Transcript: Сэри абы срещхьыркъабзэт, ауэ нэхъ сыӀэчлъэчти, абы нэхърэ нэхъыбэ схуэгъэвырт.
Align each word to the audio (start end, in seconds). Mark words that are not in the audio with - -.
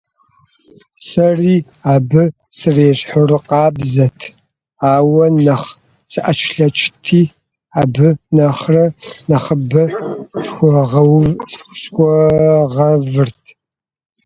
Сэри 1.07 1.55
абы 1.93 2.23
срещхьыркъабзэт, 2.57 4.19
ауэ 4.93 5.25
нэхъ 5.43 5.69
сыӀэчлъэчти, 6.11 7.21
абы 7.81 8.07
нэхърэ 8.35 8.85
нэхъыбэ 9.29 9.83
схуэгъэвырт. 10.47 13.43